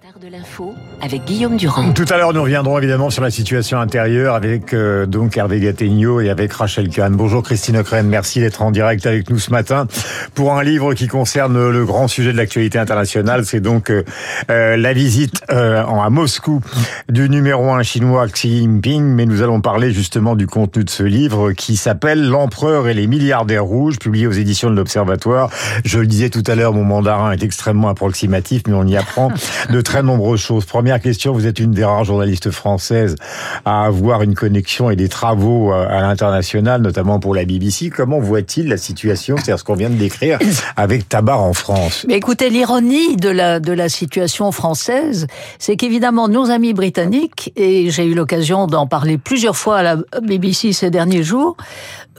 de 0.00 0.28
l'info 0.28 0.74
avec 1.02 1.24
Guillaume 1.24 1.58
Durand. 1.58 1.92
Tout 1.92 2.06
à 2.08 2.16
l'heure, 2.16 2.32
nous 2.32 2.42
reviendrons 2.42 2.78
évidemment 2.78 3.10
sur 3.10 3.22
la 3.22 3.30
situation 3.30 3.78
intérieure 3.78 4.34
avec 4.34 4.72
euh, 4.72 5.04
donc 5.04 5.36
Hervé 5.36 5.60
Gattegno 5.60 6.20
et 6.20 6.30
avec 6.30 6.52
Rachel 6.54 6.88
Kahn. 6.88 7.14
Bonjour 7.14 7.42
Christine 7.42 7.76
Ocren, 7.76 8.06
merci 8.06 8.40
d'être 8.40 8.62
en 8.62 8.70
direct 8.70 9.04
avec 9.04 9.28
nous 9.28 9.38
ce 9.38 9.50
matin 9.50 9.86
pour 10.34 10.54
un 10.54 10.62
livre 10.62 10.94
qui 10.94 11.06
concerne 11.06 11.68
le 11.68 11.84
grand 11.84 12.08
sujet 12.08 12.32
de 12.32 12.38
l'actualité 12.38 12.78
internationale. 12.78 13.44
C'est 13.44 13.60
donc 13.60 13.90
euh, 13.90 14.02
euh, 14.50 14.76
la 14.78 14.94
visite 14.94 15.42
à 15.48 16.08
Moscou 16.08 16.60
du 17.08 17.28
numéro 17.28 17.70
un 17.70 17.82
chinois 17.82 18.26
Xi 18.28 18.60
Jinping. 18.60 19.04
Mais 19.04 19.26
nous 19.26 19.42
allons 19.42 19.60
parler 19.60 19.92
justement 19.92 20.34
du 20.34 20.46
contenu 20.46 20.84
de 20.84 20.90
ce 20.90 21.02
livre 21.02 21.52
qui 21.52 21.76
s'appelle 21.76 22.26
L'empereur 22.26 22.88
et 22.88 22.94
les 22.94 23.06
milliardaires 23.06 23.64
rouges, 23.64 23.98
publié 23.98 24.26
aux 24.26 24.32
éditions 24.32 24.70
de 24.70 24.76
l'Observatoire. 24.76 25.50
Je 25.84 25.98
le 25.98 26.06
disais 26.06 26.30
tout 26.30 26.44
à 26.46 26.54
l'heure, 26.54 26.72
mon 26.72 26.84
mandarin 26.84 27.32
est 27.32 27.42
extrêmement 27.42 27.88
approximatif, 27.88 28.62
mais 28.66 28.74
on 28.74 28.86
y 28.86 28.96
apprend 28.96 29.30
de 29.70 29.80
très 29.90 30.04
nombreuses 30.04 30.40
choses. 30.40 30.66
Première 30.66 31.00
question, 31.00 31.32
vous 31.32 31.48
êtes 31.48 31.58
une 31.58 31.72
des 31.72 31.84
rares 31.84 32.04
journalistes 32.04 32.52
françaises 32.52 33.16
à 33.64 33.86
avoir 33.86 34.22
une 34.22 34.36
connexion 34.36 34.88
et 34.88 34.94
des 34.94 35.08
travaux 35.08 35.72
euh, 35.72 35.84
à 35.88 36.02
l'international, 36.02 36.80
notamment 36.80 37.18
pour 37.18 37.34
la 37.34 37.44
BBC. 37.44 37.90
Comment 37.90 38.20
voit-il 38.20 38.68
la 38.68 38.76
situation, 38.76 39.34
c'est-à-dire 39.34 39.58
ce 39.58 39.64
qu'on 39.64 39.74
vient 39.74 39.90
de 39.90 39.96
décrire, 39.96 40.38
avec 40.76 41.08
Tabar 41.08 41.42
en 41.42 41.54
France? 41.54 42.06
Mais 42.06 42.14
Écoutez, 42.14 42.50
l'ironie 42.50 43.16
de 43.16 43.30
la, 43.30 43.58
de 43.58 43.72
la 43.72 43.88
situation 43.88 44.52
française, 44.52 45.26
c'est 45.58 45.74
qu'évidemment, 45.74 46.28
nos 46.28 46.52
amis 46.52 46.72
britanniques, 46.72 47.52
et 47.56 47.90
j'ai 47.90 48.04
eu 48.04 48.14
l'occasion 48.14 48.68
d'en 48.68 48.86
parler 48.86 49.18
plusieurs 49.18 49.56
fois 49.56 49.78
à 49.78 49.82
la 49.82 49.96
BBC 50.22 50.72
ces 50.72 50.90
derniers 50.90 51.24
jours, 51.24 51.56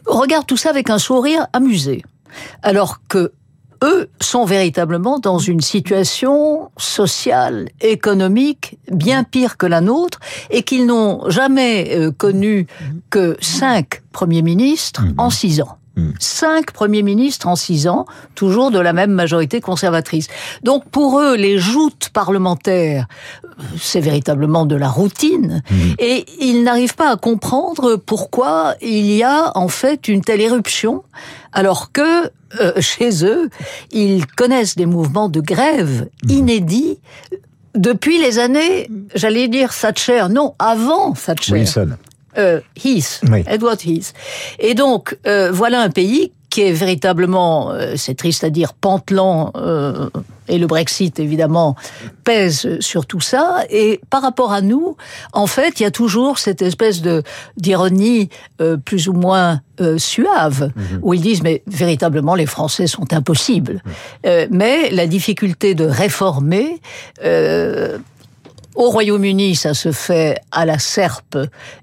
regardent 0.05 0.45
tout 0.45 0.57
ça 0.57 0.71
avec 0.71 0.89
un 0.89 0.97
sourire 0.97 1.47
amusé. 1.53 2.03
Alors 2.63 2.99
que 3.07 3.31
eux 3.83 4.09
sont 4.19 4.45
véritablement 4.45 5.19
dans 5.19 5.39
une 5.39 5.61
situation 5.61 6.71
sociale, 6.77 7.69
économique 7.81 8.77
bien 8.91 9.23
pire 9.23 9.57
que 9.57 9.65
la 9.65 9.81
nôtre 9.81 10.19
et 10.49 10.63
qu'ils 10.63 10.85
n'ont 10.85 11.29
jamais 11.29 11.95
euh, 11.95 12.11
connu 12.11 12.67
que 13.09 13.37
cinq 13.41 14.01
premiers 14.11 14.43
ministres 14.43 15.03
en 15.17 15.29
six 15.29 15.61
ans. 15.61 15.77
Cinq 16.19 16.71
premiers 16.71 17.03
ministres 17.03 17.47
en 17.47 17.55
six 17.55 17.87
ans, 17.87 18.05
toujours 18.35 18.71
de 18.71 18.79
la 18.79 18.93
même 18.93 19.11
majorité 19.11 19.61
conservatrice. 19.61 20.27
Donc 20.63 20.85
pour 20.89 21.19
eux, 21.19 21.35
les 21.35 21.57
joutes 21.57 22.09
parlementaires, 22.09 23.07
c'est 23.79 24.01
véritablement 24.01 24.65
de 24.65 24.75
la 24.75 24.89
routine, 24.89 25.63
et 25.99 26.25
ils 26.39 26.63
n'arrivent 26.63 26.95
pas 26.95 27.11
à 27.11 27.15
comprendre 27.15 27.95
pourquoi 27.95 28.75
il 28.81 29.11
y 29.11 29.23
a 29.23 29.51
en 29.55 29.67
fait 29.67 30.07
une 30.07 30.21
telle 30.21 30.41
éruption, 30.41 31.03
alors 31.53 31.91
que 31.91 32.29
euh, 32.59 32.73
chez 32.79 33.23
eux, 33.25 33.49
ils 33.91 34.25
connaissent 34.25 34.75
des 34.75 34.85
mouvements 34.85 35.29
de 35.29 35.39
grève 35.39 36.09
inédits 36.27 36.99
depuis 37.75 38.19
les 38.19 38.39
années, 38.39 38.89
j'allais 39.15 39.47
dire 39.47 39.73
Thatcher, 39.73 40.25
non, 40.29 40.55
avant 40.59 41.13
Thatcher. 41.13 41.53
Wilson. 41.53 41.91
Euh, 42.37 42.61
Heath, 42.83 43.21
Edward 43.47 43.79
Heath. 43.85 44.13
Et 44.59 44.73
donc, 44.73 45.17
euh, 45.27 45.51
voilà 45.51 45.81
un 45.81 45.89
pays 45.89 46.31
qui 46.51 46.61
est 46.61 46.73
véritablement, 46.73 47.71
euh, 47.71 47.93
c'est 47.95 48.13
triste 48.13 48.43
à 48.43 48.49
dire, 48.51 48.73
pantelant, 48.73 49.53
euh, 49.55 50.09
et 50.49 50.57
le 50.57 50.67
Brexit 50.67 51.17
évidemment 51.17 51.77
pèse 52.25 52.77
sur 52.81 53.05
tout 53.05 53.21
ça. 53.21 53.63
Et 53.69 54.01
par 54.09 54.21
rapport 54.21 54.51
à 54.51 54.61
nous, 54.61 54.97
en 55.31 55.47
fait, 55.47 55.79
il 55.79 55.83
y 55.83 55.85
a 55.85 55.91
toujours 55.91 56.39
cette 56.39 56.61
espèce 56.61 57.01
de 57.01 57.23
d'ironie 57.55 58.27
euh, 58.59 58.75
plus 58.75 59.07
ou 59.07 59.13
moins 59.13 59.61
suave, 59.97 60.71
mhm. 60.75 60.99
où 61.01 61.15
ils 61.15 61.21
disent 61.21 61.41
mais 61.41 61.63
véritablement 61.65 62.35
les 62.35 62.45
Français 62.45 62.85
sont 62.85 63.13
impossibles. 63.13 63.81
Mhm. 64.23 64.47
mais 64.51 64.91
la 64.91 65.07
difficulté 65.07 65.73
de 65.73 65.85
réformer 65.85 66.79
au 68.75 68.89
Royaume-Uni, 68.89 69.55
ça 69.55 69.73
se 69.73 69.91
fait 69.91 70.39
à 70.51 70.65
la 70.65 70.79
serpe, 70.79 71.37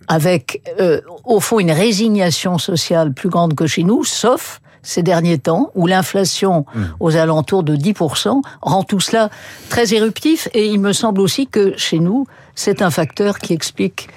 avec 0.06 0.62
euh, 0.80 1.00
au 1.24 1.40
fond 1.40 1.58
une 1.58 1.70
résignation 1.70 2.58
sociale 2.58 3.12
plus 3.12 3.28
grande 3.28 3.54
que 3.54 3.66
chez 3.66 3.82
nous, 3.82 4.04
sauf 4.04 4.60
ces 4.82 5.02
derniers 5.02 5.38
temps, 5.38 5.70
où 5.74 5.86
l'inflation 5.86 6.64
mmh. 6.74 6.80
aux 7.00 7.16
alentours 7.16 7.62
de 7.62 7.76
10% 7.76 8.40
rend 8.62 8.82
tout 8.84 9.00
cela 9.00 9.28
très 9.68 9.92
éruptif. 9.92 10.48
Et 10.54 10.66
il 10.66 10.80
me 10.80 10.92
semble 10.92 11.20
aussi 11.20 11.46
que 11.46 11.76
chez 11.76 11.98
nous, 11.98 12.26
c'est 12.54 12.80
un 12.80 12.90
facteur 12.90 13.38
qui 13.38 13.52
explique 13.52 14.08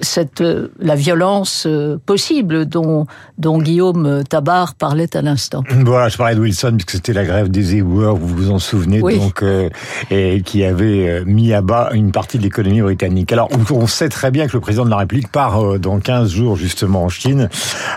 cette, 0.00 0.40
euh, 0.40 0.68
la 0.78 0.94
violence 0.94 1.64
euh, 1.66 1.98
possible 2.04 2.66
dont, 2.66 3.06
dont 3.38 3.58
Guillaume 3.58 4.22
Tabar 4.28 4.74
parlait 4.74 5.16
à 5.16 5.22
l'instant. 5.22 5.62
Voilà, 5.70 6.08
je 6.08 6.16
parlais 6.16 6.34
de 6.34 6.40
Wilson 6.40 6.72
puisque 6.72 6.92
c'était 6.92 7.12
la 7.12 7.24
grève 7.24 7.48
des 7.48 7.76
éboueurs, 7.76 8.16
vous 8.16 8.28
vous 8.28 8.50
en 8.50 8.58
souvenez, 8.58 9.00
donc 9.00 9.42
euh, 9.42 9.68
et 10.10 10.42
qui 10.42 10.64
avait 10.64 11.24
mis 11.24 11.52
à 11.52 11.60
bas 11.60 11.90
une 11.92 12.12
partie 12.12 12.38
de 12.38 12.42
l'économie 12.42 12.82
britannique. 12.82 13.32
Alors, 13.32 13.48
on 13.70 13.86
sait 13.86 14.08
très 14.08 14.30
bien 14.30 14.46
que 14.46 14.52
le 14.52 14.60
président 14.60 14.84
de 14.84 14.90
la 14.90 14.98
République 14.98 15.30
part 15.30 15.78
dans 15.78 16.00
15 16.00 16.30
jours 16.30 16.56
justement 16.56 17.04
en 17.04 17.08
Chine 17.08 17.48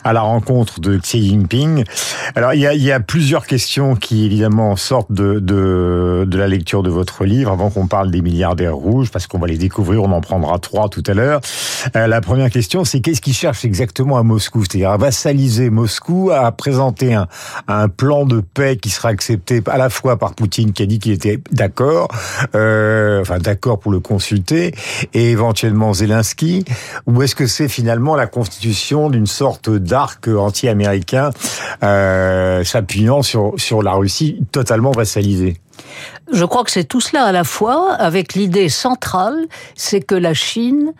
à 0.03 0.13
la 0.13 0.21
rencontre 0.21 0.79
de 0.79 0.97
Xi 0.97 1.27
Jinping. 1.27 1.83
Alors, 2.35 2.53
il 2.53 2.61
y 2.61 2.67
a, 2.67 2.73
il 2.73 2.83
y 2.83 2.91
a 2.91 2.99
plusieurs 2.99 3.45
questions 3.45 3.95
qui 3.95 4.25
évidemment 4.25 4.75
sortent 4.75 5.11
de, 5.11 5.39
de, 5.39 6.25
de 6.27 6.37
la 6.37 6.47
lecture 6.47 6.83
de 6.83 6.89
votre 6.89 7.25
livre 7.25 7.51
avant 7.51 7.69
qu'on 7.69 7.87
parle 7.87 8.11
des 8.11 8.21
milliardaires 8.21 8.75
rouges 8.75 9.11
parce 9.11 9.27
qu'on 9.27 9.39
va 9.39 9.47
les 9.47 9.57
découvrir, 9.57 10.03
on 10.03 10.11
en 10.11 10.21
prendra 10.21 10.59
trois 10.59 10.89
tout 10.89 11.03
à 11.07 11.13
l'heure. 11.13 11.41
Euh, 11.95 12.07
la 12.07 12.21
première 12.21 12.49
question, 12.49 12.83
c'est 12.83 12.99
qu'est-ce 12.99 13.21
qu'il 13.21 13.33
cherche 13.33 13.65
exactement 13.65 14.17
à 14.17 14.23
Moscou? 14.23 14.63
C'est-à-dire 14.63 14.91
à 14.91 14.97
vassaliser 14.97 15.69
Moscou, 15.69 16.31
à 16.31 16.51
présenter 16.51 17.13
un, 17.13 17.87
plan 17.89 18.25
de 18.25 18.41
paix 18.41 18.77
qui 18.77 18.89
sera 18.89 19.09
accepté 19.09 19.61
à 19.67 19.77
la 19.77 19.89
fois 19.89 20.17
par 20.17 20.35
Poutine, 20.35 20.73
qui 20.73 20.83
a 20.83 20.85
dit 20.85 20.99
qu'il 20.99 21.11
était 21.11 21.39
d'accord, 21.51 22.07
euh, 22.55 23.21
enfin 23.21 23.39
d'accord 23.39 23.79
pour 23.79 23.91
le 23.91 23.99
consulter, 23.99 24.73
et 25.13 25.31
éventuellement 25.31 25.93
Zelensky, 25.93 26.63
ou 27.07 27.21
est-ce 27.21 27.35
que 27.35 27.47
c'est 27.47 27.67
finalement 27.67 28.15
la 28.15 28.27
constitution 28.27 29.09
d'une 29.09 29.27
sorte 29.27 29.69
d'arc 29.69 30.27
anti-américain 30.27 31.31
euh, 31.83 32.63
s'appuyant 32.63 33.21
sur 33.21 33.83
la 33.83 33.93
Russie 33.93 34.41
totalement 34.51 34.91
vassalisée? 34.91 35.59
Je 36.31 36.45
crois 36.45 36.63
que 36.63 36.71
c'est 36.71 36.83
tout 36.83 37.01
cela 37.01 37.25
à 37.25 37.31
la 37.31 37.43
fois, 37.43 37.93
avec 37.93 38.33
l'idée 38.33 38.69
centrale, 38.69 39.47
c'est 39.75 40.01
que 40.01 40.15
la 40.15 40.33
Chine 40.33 40.93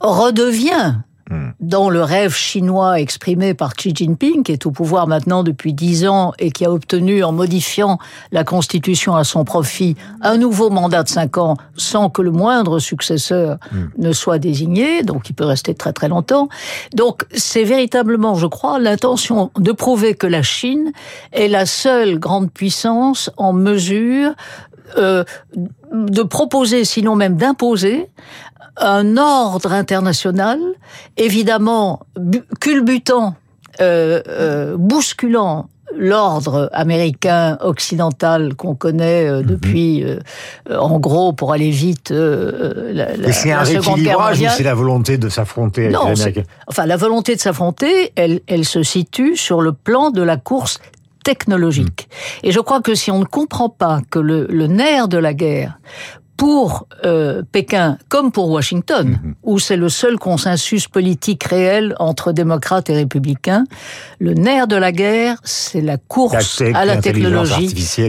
redevient 0.00 0.94
Hmm. 1.30 1.50
dans 1.60 1.90
le 1.90 2.02
rêve 2.02 2.34
chinois 2.34 2.98
exprimé 2.98 3.54
par 3.54 3.74
Xi 3.74 3.94
Jinping, 3.94 4.42
qui 4.42 4.50
est 4.50 4.66
au 4.66 4.72
pouvoir 4.72 5.06
maintenant 5.06 5.44
depuis 5.44 5.72
dix 5.72 6.04
ans 6.08 6.32
et 6.40 6.50
qui 6.50 6.64
a 6.64 6.72
obtenu, 6.72 7.22
en 7.22 7.30
modifiant 7.30 7.98
la 8.32 8.42
constitution 8.42 9.14
à 9.14 9.22
son 9.22 9.44
profit, 9.44 9.94
un 10.22 10.38
nouveau 10.38 10.70
mandat 10.70 11.04
de 11.04 11.08
cinq 11.08 11.38
ans 11.38 11.56
sans 11.76 12.10
que 12.10 12.20
le 12.20 12.32
moindre 12.32 12.80
successeur 12.80 13.58
hmm. 13.70 13.84
ne 13.98 14.12
soit 14.12 14.40
désigné, 14.40 15.04
donc 15.04 15.30
il 15.30 15.34
peut 15.34 15.44
rester 15.44 15.72
très 15.72 15.92
très 15.92 16.08
longtemps. 16.08 16.48
Donc 16.94 17.24
c'est 17.32 17.62
véritablement, 17.62 18.34
je 18.34 18.48
crois, 18.48 18.80
l'intention 18.80 19.52
de 19.56 19.70
prouver 19.70 20.14
que 20.14 20.26
la 20.26 20.42
Chine 20.42 20.90
est 21.30 21.46
la 21.46 21.64
seule 21.64 22.18
grande 22.18 22.50
puissance 22.50 23.30
en 23.36 23.52
mesure 23.52 24.32
euh, 24.98 25.22
de 25.92 26.22
proposer, 26.24 26.84
sinon 26.84 27.14
même 27.14 27.36
d'imposer, 27.36 28.08
un 28.76 29.16
ordre 29.16 29.72
international, 29.72 30.58
évidemment 31.16 32.00
culbutant, 32.60 33.34
euh, 33.80 34.22
euh, 34.28 34.76
bousculant 34.76 35.68
l'ordre 35.96 36.70
américain 36.72 37.58
occidental 37.60 38.54
qu'on 38.54 38.74
connaît 38.74 39.28
euh, 39.28 39.40
mhm. 39.40 39.46
depuis, 39.46 40.04
euh, 40.04 40.18
en 40.70 40.98
gros, 40.98 41.32
pour 41.32 41.52
aller 41.52 41.70
vite, 41.70 42.10
euh, 42.10 42.92
la, 42.92 43.16
la, 43.16 43.32
c'est 43.32 43.52
un 43.52 43.62
rééquilibrage 43.62 44.40
ou 44.40 44.46
c'est 44.48 44.62
la 44.62 44.74
volonté 44.74 45.18
de 45.18 45.28
s'affronter 45.28 45.86
avec 45.86 46.36
non, 46.36 46.42
Enfin, 46.66 46.86
la 46.86 46.96
volonté 46.96 47.34
de 47.34 47.40
s'affronter, 47.40 48.12
elle, 48.16 48.40
elle 48.46 48.64
se 48.64 48.82
situe 48.82 49.36
sur 49.36 49.60
le 49.60 49.72
plan 49.72 50.10
de 50.10 50.22
la 50.22 50.36
course 50.36 50.78
technologique. 51.24 52.08
Mhm. 52.08 52.48
Et 52.48 52.52
je 52.52 52.60
crois 52.60 52.80
que 52.80 52.94
si 52.94 53.10
on 53.10 53.18
ne 53.18 53.24
comprend 53.24 53.68
pas 53.68 54.00
que 54.10 54.18
le, 54.18 54.46
le 54.48 54.66
nerf 54.66 55.08
de 55.08 55.18
la 55.18 55.34
guerre 55.34 55.78
pour 56.40 56.86
euh, 57.04 57.42
Pékin 57.52 57.98
comme 58.08 58.32
pour 58.32 58.48
Washington, 58.48 59.20
mhm. 59.22 59.34
où 59.42 59.58
c'est 59.58 59.76
le 59.76 59.90
seul 59.90 60.18
consensus 60.18 60.88
politique 60.88 61.44
réel 61.44 61.94
entre 61.98 62.32
démocrates 62.32 62.88
et 62.88 62.94
républicains, 62.94 63.64
le 64.20 64.32
nerf 64.32 64.66
de 64.66 64.76
la 64.76 64.90
guerre, 64.90 65.36
c'est 65.44 65.82
la 65.82 65.98
course 65.98 66.62
à 66.72 66.86
la 66.86 66.96
technologie, 66.96 67.68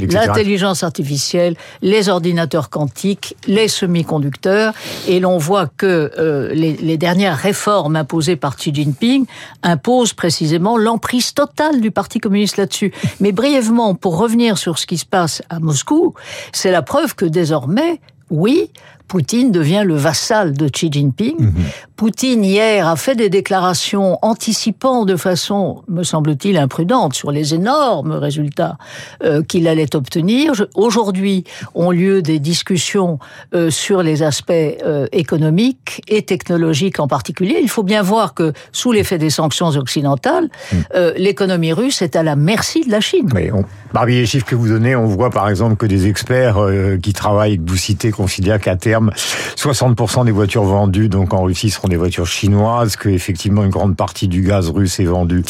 l'intelligence 0.10 0.82
artificielle, 0.82 1.58
les 1.82 2.08
ordinateurs 2.08 2.70
quantiques, 2.70 3.36
les 3.48 3.68
semi-conducteurs, 3.68 4.74
et 5.10 5.20
l'on 5.20 5.38
voit 5.38 5.68
que 5.68 6.14
euh, 6.18 6.54
les, 6.54 6.78
les, 6.78 6.98
dernières 6.98 7.36
réformes 7.36 7.98
imposées 7.98 8.38
par 8.38 8.56
Xi 8.56 8.74
Jinping 8.74 9.26
imposent 9.62 10.14
précisément 10.14 10.78
l'emprise 10.78 11.34
totale 11.34 11.82
du 11.82 11.92
Parti 11.92 12.20
communiste 12.20 12.56
là-dessus. 12.56 12.94
Mais 13.20 13.34
brièvement, 13.34 13.94
pour 13.94 14.18
revenir 14.18 14.58
sur 14.58 14.80
ce 14.80 14.86
qui 14.86 14.98
se 14.98 15.06
passe 15.06 15.42
à 15.50 15.60
Moscou, 15.60 16.14
c'est 16.54 16.72
la 16.72 16.82
preuve 16.82 17.14
que 17.16 17.26
désormais 17.26 18.00
oui, 18.32 18.72
Poutine 19.12 19.52
devient 19.52 19.84
le 19.86 19.96
vassal 19.96 20.54
de 20.54 20.70
Xi 20.70 20.90
Jinping. 20.90 21.36
Mhm. 21.38 21.54
Poutine 21.98 22.46
hier 22.46 22.88
a 22.88 22.96
fait 22.96 23.14
des 23.14 23.30
déclarations 23.30 24.18
anticipant 24.22 25.04
de 25.04 25.18
façon, 25.18 25.84
me 25.90 26.04
semble-t-il, 26.04 26.56
imprudente 26.58 27.14
sur 27.14 27.30
les 27.30 27.54
énormes 27.54 28.14
résultats 28.14 28.78
euh, 29.22 29.44
qu'il 29.44 29.68
allait 29.68 29.98
obtenir. 29.98 30.54
Aujourd'hui 30.76 31.44
ont 31.76 31.92
lieu 31.92 32.22
des 32.22 32.40
discussions 32.40 33.20
euh, 33.54 33.70
sur 33.70 34.02
les 34.02 34.24
aspects 34.24 34.52
euh, 34.52 35.08
économiques 35.12 36.02
et 36.08 36.22
technologiques 36.22 37.02
en 37.02 37.10
particulier. 37.10 37.60
Il 37.62 37.70
faut 37.70 37.84
bien 37.84 38.02
voir 38.02 38.34
que 38.34 38.54
sous 38.72 38.94
l'effet 38.94 39.18
des 39.18 39.30
sanctions 39.30 39.68
occidentales, 39.68 40.48
mm. 40.72 40.78
l'économie 41.18 41.74
russe 41.74 42.02
est 42.02 42.16
à 42.16 42.24
la 42.24 42.38
merci 42.38 42.86
de 42.86 42.92
la 42.92 43.02
Chine. 43.02 43.28
On, 43.54 43.66
parmi 43.94 44.16
les 44.16 44.26
chiffres 44.26 44.46
que 44.46 44.56
vous 44.56 44.68
donnez, 44.68 44.96
on 44.96 45.06
voit 45.06 45.30
par 45.30 45.50
exemple 45.50 45.76
que 45.76 45.86
des 45.86 46.08
experts 46.08 46.58
qui 47.02 47.14
travaillent, 47.14 47.58
que 47.58 47.70
vous 47.70 47.78
citez, 47.78 48.12
considèrent 48.12 48.60
qu'à 48.60 48.76
terme, 48.76 49.12
60% 49.58 50.26
des 50.26 50.32
voitures 50.32 50.64
vendues 50.64 51.10
donc 51.10 51.34
en 51.34 51.44
Russie 51.44 51.70
seront 51.70 51.88
des 51.88 51.98
voitures 51.98 52.28
chinoises, 52.28 52.96
que 52.96 53.10
effectivement 53.10 53.64
une 53.64 53.70
grande 53.70 53.96
partie 53.96 54.28
du 54.28 54.42
gaz 54.42 54.70
russe 54.70 55.00
est 55.00 55.06
vendu 55.06 55.44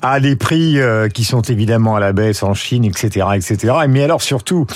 à 0.00 0.20
des 0.20 0.36
prix 0.36 0.80
euh, 0.80 1.08
qui 1.08 1.24
sont 1.24 1.42
évidemment 1.42 1.96
à 1.96 2.00
la 2.00 2.12
baisse 2.12 2.42
en 2.42 2.54
Chine, 2.54 2.84
etc., 2.84 3.26
etc. 3.34 3.74
Mais 3.88 4.02
alors 4.02 4.22
surtout, 4.22 4.66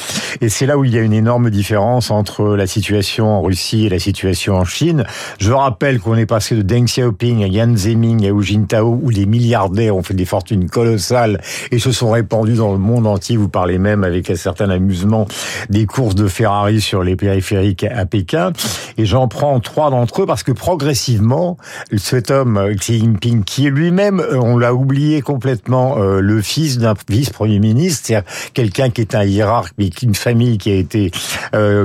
et 0.41 0.49
c'est 0.49 0.67
là 0.67 0.79
où 0.79 0.85
il 0.85 0.95
y 0.95 0.99
a 0.99 1.03
une 1.03 1.13
énorme 1.13 1.51
différence 1.51 2.11
entre 2.11 2.57
la 2.57 2.67
situation 2.67 3.29
en 3.29 3.43
Russie 3.43 3.87
et 3.87 3.89
la 3.89 3.99
situation 3.99 4.55
en 4.57 4.65
Chine. 4.65 5.05
Je 5.39 5.53
rappelle 5.53 6.01
qu'on 6.01 6.17
est 6.17 6.27
passé 6.27 6.55
de 6.55 6.63
Deng 6.63 6.85
Xiaoping 6.85 7.45
à 7.45 7.47
Yan 7.47 7.77
Zeming 7.77 8.27
à 8.27 8.31
Hu 8.31 8.43
Jintao, 8.43 8.99
où 9.03 9.11
les 9.11 9.27
milliardaires 9.27 9.97
ont 9.97 10.03
fait 10.03 10.15
des 10.15 10.25
fortunes 10.25 10.69
colossales 10.69 11.41
et 11.71 11.79
se 11.79 11.93
sont 11.93 12.11
répandus 12.11 12.55
dans 12.55 12.73
le 12.73 12.79
monde 12.79 12.96
Vous 13.01 13.49
parlez 13.49 13.79
même 13.79 14.05
avec 14.05 14.31
un 14.31 14.37
certain 14.37 14.71
amusement 14.71 15.27
des 15.71 15.87
courses 15.87 16.15
de 16.15 16.29
Ferrari 16.29 16.81
sur 16.81 17.03
les 17.03 17.17
périphériques 17.17 17.85
à 17.85 18.07
Pékin. 18.07 18.53
Et 18.99 19.05
j'en 19.05 19.29
prends 19.29 19.61
trois 19.61 19.91
d'entre 19.91 20.23
eux 20.23 20.27
parce 20.27 20.43
que 20.43 20.53
progressivement 20.53 21.57
cet 21.97 22.31
homme, 22.31 22.57
euh, 22.57 22.75
Xi 22.75 22.99
Jinping, 23.01 23.45
qui 23.45 23.67
est 23.67 23.71
lui-même, 23.71 24.21
euh, 24.21 24.39
on 24.41 24.59
l'a 24.59 24.75
oublié 24.75 25.21
complètement, 25.23 25.99
euh, 25.99 26.21
le 26.21 26.41
fils 26.41 26.79
d'un 26.79 26.95
vice-premier 27.09 27.59
ministre, 27.59 28.07
c'est-à-dire 28.07 28.31
quelqu'un 28.55 28.91
qui 28.91 29.03
est 29.03 29.15
un 29.15 29.25
hiérarque, 29.25 29.75
mais 29.79 29.89
une 30.03 30.15
famille 30.15 30.59
qui 30.59 30.71
a 30.71 30.75
été 30.75 31.11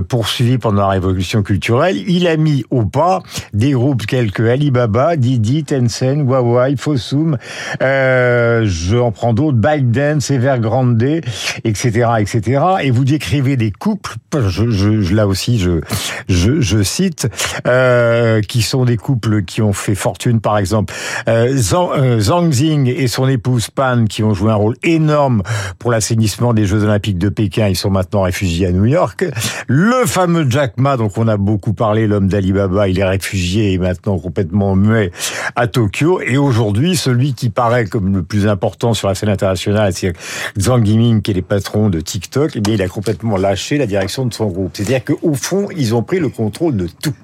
poursuivie 0.08 0.58
pendant 0.58 0.82
la 0.82 0.90
révolution 0.90 1.44
culturelle, 1.44 1.98
il 2.08 2.28
a 2.28 2.38
mis 2.38 2.64
au 2.70 2.86
pas 2.86 3.22
des 3.54 3.72
groupes 3.72 4.06
tels 4.06 4.32
que 4.32 4.44
Alibaba, 4.44 5.16
Didi, 5.16 5.64
Tencent, 5.64 6.22
Huawei, 6.26 6.76
Fossum, 6.78 7.38
euh, 7.82 8.64
je 8.66 8.98
en 8.98 9.12
prends 9.12 9.34
d'autres, 9.34 9.58
ByteDance, 9.58 10.32
Evergrande, 10.32 10.98
etc., 11.64 12.10
etc. 12.20 12.62
Et 12.84 12.92
vous 12.92 13.06
décrivez 13.06 13.58
des 13.58 13.72
couples, 13.72 14.16
je, 14.34 14.70
je, 14.70 15.14
là 15.14 15.28
aussi, 15.28 15.60
je, 15.60 15.82
je, 16.28 16.84
cite, 16.84 17.28
euh, 17.68 18.42
qui 18.42 18.62
sont 18.62 18.86
des 18.86 18.98
couples 18.98 19.44
qui 19.44 19.62
ont 19.62 19.74
fait 19.74 19.96
fortune, 19.96 20.40
par 20.40 20.58
exemple, 20.58 20.94
euh, 21.28 21.58
euh, 21.74 22.20
Zhang, 22.20 22.50
Xing 22.50 22.88
et 22.88 23.08
son 23.08 23.28
épouse 23.28 23.70
Pan, 23.70 24.06
qui 24.06 24.24
ont 24.24 24.34
joué 24.34 24.52
un 24.52 24.56
rôle 24.56 24.76
énorme 24.84 25.44
pour 25.80 25.92
l'assainissement 25.92 26.54
des 26.54 26.66
Jeux 26.66 26.84
Olympiques 26.84 27.18
de 27.18 27.30
Pékin. 27.30 27.68
Ils 27.68 27.76
sont 27.76 27.90
maintenant 27.90 28.24
réfugiés 28.24 28.68
à 28.68 28.72
New 28.72 28.86
York. 28.86 29.26
Le 29.68 30.06
fameux 30.06 30.46
Jack 30.50 30.78
Ma, 30.78 30.98
dont 30.98 31.12
on 31.18 31.28
a 31.28 31.38
beaucoup 31.38 31.74
parlé, 31.74 32.08
l'homme 32.08 32.28
d'Alibaba, 32.28 32.88
il 32.88 33.00
est 33.00 33.06
réfugié 33.06 33.74
et 33.74 33.78
maintenant 33.78 34.18
complètement 34.20 34.76
muet 34.76 35.12
à 35.56 35.68
Tokyo. 35.68 36.22
Et 36.22 36.38
aujourd'hui, 36.38 36.96
celui 36.96 37.34
qui 37.34 37.50
paraît 37.50 37.86
comme 37.86 38.16
le 38.16 38.24
plus 38.24 38.48
important 38.48 38.94
sur 38.94 39.08
la 39.08 39.16
scène 39.16 39.30
internationale, 39.30 39.94
c'est 39.94 40.14
Zhang 40.60 40.84
Yiming, 40.92 41.22
qui 41.22 41.32
est 41.32 41.36
le 41.36 41.42
patron 41.42 41.90
de 41.90 42.00
TikTok. 42.00 42.52
Eh 42.56 42.60
bien, 42.60 42.74
il 42.74 42.82
a 42.82 42.88
complètement 42.88 43.38
lâché 43.38 43.78
la 43.78 43.88
direction 43.88 44.26
de 44.26 44.34
son 44.34 44.48
groupe. 44.48 44.72
C'est-à-dire 44.74 45.04
qu'au 45.04 45.34
fond, 45.34 45.68
ils 45.76 45.96
ont 45.96 46.04
pris 46.04 46.20
le 46.20 46.30
contrôle 46.30 46.76
de 46.76 46.88
tout. 46.88 47.16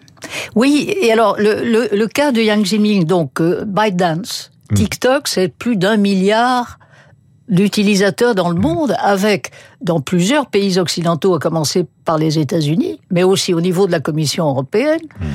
Oui, 0.55 0.93
et 1.01 1.11
alors 1.11 1.37
le, 1.37 1.87
le, 1.91 2.07
cas 2.07 2.31
de 2.31 2.41
Yang 2.41 2.65
Jiming, 2.65 3.05
donc 3.05 3.39
euh, 3.39 3.63
ByteDance, 3.65 4.51
hmm. 4.71 4.75
TikTok, 4.75 5.27
c'est 5.27 5.47
plus 5.49 5.77
d'un 5.77 5.97
milliard 5.97 6.79
d'utilisateurs 7.47 8.35
dans 8.35 8.49
le 8.49 8.57
hmm. 8.57 8.61
monde, 8.61 8.95
avec 8.99 9.51
dans 9.81 10.01
plusieurs 10.01 10.47
pays 10.47 10.79
occidentaux, 10.79 11.35
à 11.35 11.39
commencer 11.39 11.85
par 12.03 12.17
les 12.17 12.39
États-Unis, 12.39 12.99
mais 13.11 13.23
aussi 13.23 13.53
au 13.53 13.61
niveau 13.61 13.87
de 13.87 13.91
la 13.91 13.99
Commission 13.99 14.47
européenne. 14.47 15.01
Hmm. 15.19 15.25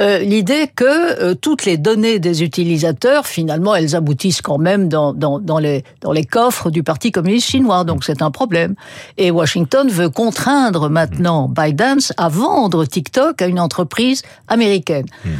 Euh, 0.00 0.18
l'idée 0.18 0.68
que 0.74 0.84
euh, 0.84 1.34
toutes 1.34 1.64
les 1.64 1.76
données 1.76 2.18
des 2.18 2.42
utilisateurs, 2.42 3.26
finalement, 3.26 3.74
elles 3.74 3.96
aboutissent 3.96 4.42
quand 4.42 4.58
même 4.58 4.88
dans, 4.88 5.12
dans, 5.12 5.38
dans, 5.38 5.58
les, 5.58 5.84
dans 6.00 6.12
les 6.12 6.24
coffres 6.24 6.70
du 6.70 6.82
Parti 6.82 7.10
communiste 7.10 7.48
chinois. 7.48 7.84
Donc 7.84 8.04
c'est 8.04 8.22
un 8.22 8.30
problème. 8.30 8.74
Et 9.16 9.30
Washington 9.30 9.88
veut 9.88 10.10
contraindre 10.10 10.88
maintenant 10.88 11.48
ByteDance 11.48 12.12
à 12.16 12.28
vendre 12.28 12.84
TikTok 12.84 13.42
à 13.42 13.46
une 13.46 13.60
entreprise 13.60 14.22
américaine. 14.48 15.06
Hmm 15.24 15.30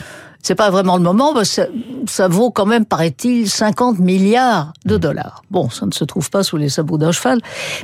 c'est 0.43 0.55
pas 0.55 0.71
vraiment 0.71 0.97
le 0.97 1.03
moment, 1.03 1.35
ça, 1.45 1.67
ça 2.07 2.29
vaut 2.29 2.51
quand 2.51 2.67
même, 2.67 2.85
paraît-il, 2.85 3.49
50 3.51 3.99
milliards 3.99 4.73
de 4.85 4.97
dollars. 4.97 5.43
Bon, 5.51 5.69
ça 5.69 5.85
ne 5.85 5.93
se 5.93 6.05
trouve 6.05 6.31
pas 6.31 6.43
sous 6.43 6.57
les 6.57 6.69
sabots 6.69 6.97
d'un 6.97 7.13
cheval. 7.13 7.41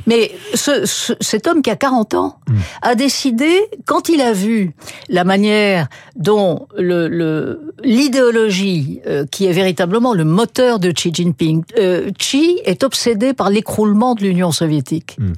Mais 0.07 0.31
ce, 0.53 0.85
cet 1.19 1.47
homme 1.47 1.61
qui 1.61 1.69
a 1.69 1.75
40 1.75 2.13
ans 2.13 2.39
mmh. 2.47 2.53
a 2.81 2.95
décidé, 2.95 3.51
quand 3.85 4.09
il 4.09 4.21
a 4.21 4.33
vu 4.33 4.73
la 5.09 5.23
manière 5.25 5.87
dont 6.15 6.67
le, 6.77 7.73
l'idéologie, 7.83 9.01
euh, 9.05 9.25
qui 9.29 9.45
est 9.45 9.53
véritablement 9.53 10.13
le 10.13 10.23
moteur 10.23 10.79
de 10.79 10.91
Xi 10.91 11.13
Jinping, 11.13 11.63
euh, 11.77 12.09
Xi 12.17 12.59
est 12.65 12.83
obsédé 12.83 13.33
par 13.33 13.49
l'écroulement 13.49 14.15
de 14.15 14.21
l'Union 14.21 14.51
soviétique. 14.51 15.17
Mmh. 15.19 15.33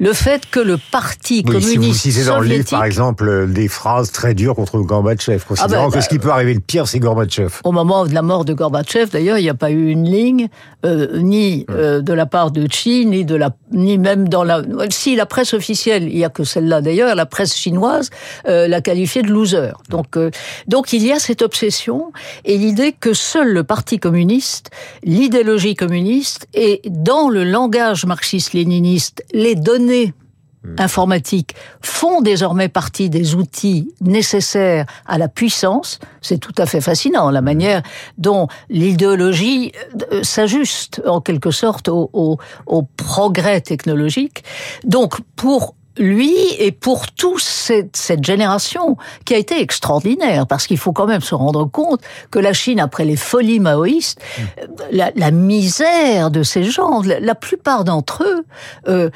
Le 0.00 0.12
fait 0.12 0.46
que 0.50 0.60
le 0.60 0.78
parti 0.90 1.42
communiste 1.42 1.70
si 1.70 1.76
vous 1.76 1.94
citez 1.94 2.24
dans 2.24 2.40
le 2.40 2.46
livre, 2.46 2.68
par 2.68 2.84
exemple, 2.84 3.46
des 3.48 3.68
phrases 3.68 4.10
très 4.10 4.34
dures 4.34 4.54
contre 4.54 4.78
Gorbatchev, 4.80 5.44
considérant 5.46 5.84
ah 5.86 5.90
ben, 5.90 5.98
que 5.98 6.00
ce 6.00 6.08
qui 6.08 6.18
peut 6.18 6.30
arriver 6.30 6.61
pire, 6.62 6.88
c'est 6.88 6.98
Gorbatchev. 6.98 7.60
Au 7.64 7.72
moment 7.72 8.06
de 8.06 8.14
la 8.14 8.22
mort 8.22 8.44
de 8.44 8.54
Gorbatchev, 8.54 9.10
d'ailleurs, 9.10 9.38
il 9.38 9.42
n'y 9.42 9.50
a 9.50 9.54
pas 9.54 9.70
eu 9.70 9.88
une 9.88 10.08
ligne, 10.08 10.48
euh, 10.84 11.18
ni 11.18 11.66
euh, 11.70 12.00
de 12.00 12.12
la 12.12 12.26
part 12.26 12.50
de 12.50 12.66
Xi, 12.66 13.06
ni 13.06 13.24
de 13.24 13.34
la, 13.34 13.50
ni 13.70 13.98
même 13.98 14.28
dans 14.28 14.44
la. 14.44 14.62
Si 14.90 15.16
la 15.16 15.26
presse 15.26 15.54
officielle, 15.54 16.04
il 16.04 16.18
y 16.18 16.24
a 16.24 16.30
que 16.30 16.44
celle-là 16.44 16.80
d'ailleurs, 16.80 17.14
la 17.14 17.26
presse 17.26 17.56
chinoise 17.56 18.10
euh, 18.48 18.68
l'a 18.68 18.80
qualifié 18.80 19.22
de 19.22 19.28
loser. 19.28 19.72
Donc, 19.88 20.18
donc 20.66 20.92
il 20.92 21.06
y 21.06 21.12
a 21.12 21.18
cette 21.18 21.42
obsession 21.42 22.12
et 22.44 22.56
l'idée 22.56 22.92
que 22.92 23.12
seul 23.12 23.52
le 23.52 23.64
Parti 23.64 23.98
communiste, 23.98 24.70
l'idéologie 25.02 25.74
communiste 25.74 26.48
et 26.54 26.80
dans 26.86 27.28
le 27.28 27.44
langage 27.44 28.04
marxiste-léniniste, 28.06 29.24
les 29.32 29.54
données. 29.54 30.14
Informatiques 30.78 31.54
font 31.80 32.20
désormais 32.20 32.68
partie 32.68 33.10
des 33.10 33.34
outils 33.34 33.92
nécessaires 34.00 34.86
à 35.06 35.18
la 35.18 35.28
puissance, 35.28 35.98
c'est 36.20 36.38
tout 36.38 36.54
à 36.58 36.66
fait 36.66 36.80
fascinant 36.80 37.30
la 37.30 37.40
hmm. 37.40 37.44
manière 37.44 37.82
dont 38.18 38.48
l'idéologie 38.68 39.72
euh, 40.12 40.22
s'ajuste 40.22 41.02
en 41.06 41.20
quelque 41.20 41.50
sorte 41.50 41.88
au, 41.88 42.10
au, 42.12 42.38
au 42.66 42.82
progrès 42.82 43.60
technologique. 43.60 44.44
Donc 44.84 45.20
pour 45.36 45.74
lui 45.98 46.34
et 46.58 46.72
pour 46.72 47.10
toute 47.12 47.40
cette, 47.40 47.96
cette, 47.96 48.24
génération 48.24 48.96
qui 49.24 49.34
a 49.34 49.38
été 49.38 49.60
extraordinaire, 49.60 50.46
parce 50.46 50.66
qu'il 50.66 50.78
faut 50.78 50.92
quand 50.92 51.06
même 51.06 51.20
se 51.20 51.34
rendre 51.34 51.64
compte 51.64 52.00
que 52.30 52.38
la 52.38 52.52
Chine, 52.52 52.80
après 52.80 53.04
les 53.04 53.16
folies 53.16 53.60
maoïstes, 53.60 54.20
mm. 54.20 54.42
la, 54.92 55.10
la 55.14 55.30
misère 55.30 56.30
de 56.30 56.42
ces 56.42 56.64
gens, 56.64 57.02
la, 57.02 57.34
plupart 57.34 57.84
d'entre 57.84 58.24
eux 58.24 58.44
euh, 58.88 59.10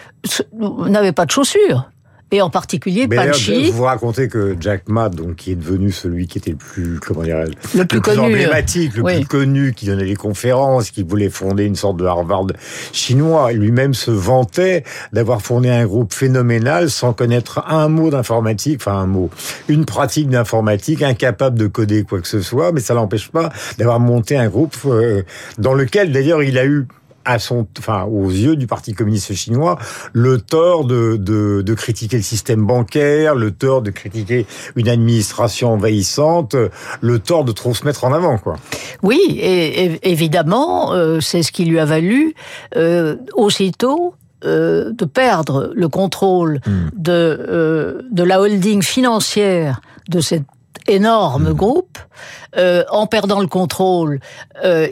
n'avaient 0.53 1.13
pas 1.13 1.27
de 1.27 1.31
chaussures 1.31 1.89
et 2.33 2.43
en 2.43 2.51
particulier 2.51 3.07
Mais 3.09 3.17
Panchi. 3.17 3.71
Vous 3.71 3.85
racontez 3.85 4.29
que 4.29 4.57
Jack 4.59 4.89
Ma, 4.89 5.09
donc 5.09 5.37
qui 5.37 5.53
est 5.53 5.57
devenu 5.57 5.93
celui 5.93 6.27
qui 6.27 6.39
était 6.39 6.51
le 6.51 6.57
plus, 6.57 6.99
comment 6.99 7.23
dire, 7.23 7.45
le, 7.75 7.85
plus, 7.85 8.01
connu, 8.01 8.19
emblématique, 8.19 8.97
le 8.97 9.05
plus 9.05 9.27
connu, 9.27 9.73
qui 9.75 9.87
donnait 9.87 10.05
les 10.05 10.17
conférences, 10.17 10.91
qui 10.91 11.05
voulait 11.05 11.31
fonder 11.31 11.65
une 11.65 11.77
sorte 11.77 11.99
de 11.99 12.05
Harvard 12.05 12.49
chinois, 12.93 13.53
lui-même 13.53 13.95
se 13.95 14.11
vantait 14.11 14.83
d'avoir 15.13 15.41
fondé 15.41 15.71
un 15.71 15.87
groupe 15.87 16.13
phénoménal 16.13 16.91
sans 16.91 17.13
connaître 17.13 17.65
un 17.69 17.89
mot 17.89 18.11
d'informatique, 18.11 18.81
enfin 18.81 18.99
un 18.99 19.07
mot, 19.07 19.31
une 19.69 19.85
pratique 19.85 20.29
d'informatique, 20.29 21.03
incapable 21.03 21.57
de 21.57 21.69
coder 21.69 22.03
quoi 22.03 22.21
que 22.21 22.29
ce 22.29 22.41
soit, 22.41 22.73
mais 22.73 22.81
ça 22.81 22.95
l'empêche 22.95 23.29
pas 23.29 23.53
d'avoir 23.79 24.01
monté 24.01 24.37
un 24.37 24.49
groupe 24.49 24.77
euh, 24.87 25.23
dans 25.59 25.75
lequel 25.75 26.11
d'ailleurs 26.11 26.43
il 26.43 26.59
a 26.59 26.67
eu 26.67 26.87
à 27.27 27.39
son, 27.39 27.67
enfin, 27.79 28.05
aux 28.05 28.31
yeux 28.31 28.57
du 28.57 28.67
Parti 28.67 28.95
communiste 28.95 29.35
chinois, 29.35 29.79
le 30.13 30.41
tort 30.41 30.87
de, 30.87 31.17
de, 31.17 31.63
de, 31.63 31.75
critiquer 31.75 32.17
le 32.17 32.23
système 32.23 32.65
bancaire, 32.65 33.35
le 33.35 33.51
tort 33.51 33.83
de 33.83 33.91
critiquer 33.91 34.47
une 34.77 34.89
administration 34.89 35.73
envahissante, 35.73 36.57
le 37.01 37.19
tort 37.19 37.45
de 37.45 37.53
trop 37.53 37.75
se 37.75 37.85
mettre 37.85 38.05
en 38.05 38.13
avant, 38.13 38.39
quoi. 38.39 38.57
Oui, 39.03 39.21
et, 39.41 39.99
évidemment, 40.09 40.95
euh, 40.95 41.21
c'est 41.21 41.43
ce 41.43 41.53
qui 41.53 41.65
lui 41.65 41.79
a 41.79 41.85
valu 41.85 42.35
euh, 42.77 43.17
aussitôt 43.35 44.15
euh, 44.45 44.93
de 44.93 45.07
perdre 45.07 45.73
le 45.75 45.89
contrôle 45.89 46.61
hmm. 46.67 46.91
de, 46.95 47.13
euh, 47.13 48.03
de 48.11 48.23
la 48.23 48.39
holding 48.41 48.83
financière 48.83 49.81
de 50.11 50.21
cette 50.21 50.45
énorme 50.87 51.51
hmm. 51.51 51.55
groupe. 51.55 51.99
Euh, 52.59 52.85
en 52.91 53.07
perdant 53.07 53.41
le 53.41 53.47
contrôle, 53.47 54.21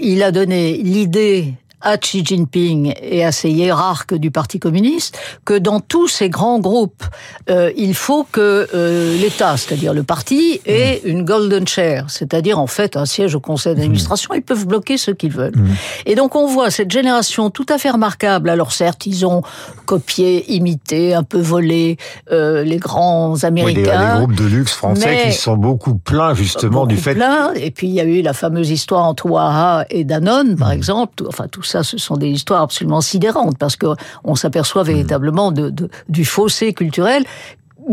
il 0.01 0.23
a 0.23 0.33
donné 0.33 0.79
l'idée 0.79 1.55
à 1.85 1.99
Xi 1.99 2.25
Jinping 2.25 2.95
et 3.01 3.25
à 3.25 3.31
ses 3.31 3.51
hiérarques 3.51 4.15
du 4.15 4.31
Parti 4.31 4.59
communiste 4.59 5.19
que 5.45 5.55
dans 5.55 5.81
tous 5.81 6.09
ces 6.09 6.29
grands 6.29 6.59
groupes, 6.59 7.05
euh, 7.51 7.71
il 7.77 7.95
faut 7.95 8.25
que 8.25 8.67
euh, 8.75 9.17
l'État, 9.19 9.57
c'est-à-dire 9.57 9.95
le 9.95 10.03
parti, 10.03 10.61
ait 10.67 11.01
mmh. 11.05 11.09
une 11.09 11.25
golden 11.25 11.67
chair, 11.69 12.07
c'est-à-dire 12.09 12.59
en 12.59 12.67
fait 12.67 12.97
un 12.97 13.05
siège 13.05 13.35
au 13.35 13.41
conseil 13.41 13.75
d'administration. 13.75 14.31
Mmh. 14.33 14.37
Ils 14.39 14.43
peuvent 14.43 14.67
bloquer 14.67 14.97
ce 14.97 15.11
qu'ils 15.11 15.33
veulent. 15.33 15.57
Mmh. 15.57 15.75
Et 16.07 16.15
donc 16.15 16.35
on 16.35 16.47
voit 16.47 16.71
cette 16.71 16.91
génération 16.91 17.51
tout 17.51 17.67
à 17.69 17.79
fait 17.79 17.91
remarquable. 17.91 18.49
Alors 18.49 18.73
certes, 18.73 19.07
ils 19.07 19.27
ont 19.27 19.43
copié, 19.87 20.53
imité, 20.53 21.15
un 21.15 21.23
peu 21.23 21.41
volé 21.41 21.97
euh, 22.33 22.65
les 22.65 22.79
grands 22.79 23.43
Américains. 23.45 23.81
Oui, 23.81 23.85
des, 23.85 24.19
groupes 24.19 24.35
de 24.35 24.45
luxe 24.45 24.73
français 24.73 25.25
qui 25.27 25.33
sont 25.33 25.57
beaucoup 25.57 25.97
pleins 25.97 26.35
justement 26.35 26.87
du 26.87 26.97
fait. 26.97 27.15
Plein. 27.15 27.53
Et 27.55 27.71
puis 27.71 27.89
il 27.89 27.95
y 27.95 28.01
a 28.01 28.05
eu 28.05 28.23
la 28.23 28.33
fameuse 28.33 28.71
histoire 28.71 29.05
entre 29.05 29.27
Waha 29.27 29.85
et 29.91 30.05
Danone, 30.05 30.57
par 30.57 30.71
exemple. 30.71 31.25
Enfin 31.29 31.47
tout 31.51 31.63
ça, 31.63 31.74
ce 31.83 31.99
sont 31.99 32.17
des 32.17 32.29
histoires 32.29 32.63
absolument 32.63 33.01
sidérantes 33.01 33.59
parce 33.59 33.77
que 33.77 33.87
on 34.23 34.35
s'aperçoit 34.35 34.83
véritablement 34.83 35.53
de, 35.53 35.71
de, 35.71 35.89
du 36.09 36.25
fossé 36.25 36.73
culturel 36.73 37.25